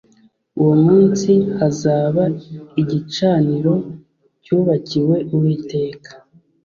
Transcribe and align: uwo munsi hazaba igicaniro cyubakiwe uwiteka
uwo 0.59 0.75
munsi 0.85 1.31
hazaba 1.57 2.23
igicaniro 2.81 3.73
cyubakiwe 4.43 5.17
uwiteka 5.35 6.11